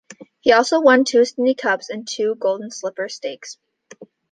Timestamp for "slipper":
2.71-3.07